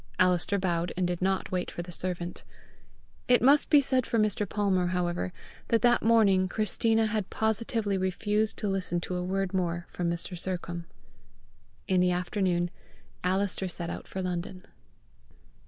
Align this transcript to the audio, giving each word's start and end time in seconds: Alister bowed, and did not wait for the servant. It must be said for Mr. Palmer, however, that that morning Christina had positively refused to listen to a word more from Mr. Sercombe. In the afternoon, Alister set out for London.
Alister 0.17 0.57
bowed, 0.57 0.91
and 0.97 1.05
did 1.05 1.21
not 1.21 1.51
wait 1.51 1.69
for 1.69 1.83
the 1.83 1.91
servant. 1.91 2.43
It 3.27 3.39
must 3.39 3.69
be 3.69 3.81
said 3.81 4.07
for 4.07 4.17
Mr. 4.17 4.49
Palmer, 4.49 4.87
however, 4.87 5.31
that 5.67 5.83
that 5.83 6.01
morning 6.01 6.47
Christina 6.47 7.05
had 7.05 7.29
positively 7.29 7.99
refused 7.99 8.57
to 8.57 8.67
listen 8.67 8.99
to 9.01 9.15
a 9.15 9.23
word 9.23 9.53
more 9.53 9.85
from 9.89 10.09
Mr. 10.09 10.35
Sercombe. 10.35 10.85
In 11.87 11.99
the 12.01 12.09
afternoon, 12.09 12.71
Alister 13.23 13.67
set 13.67 13.91
out 13.91 14.07
for 14.07 14.23
London. 14.23 14.65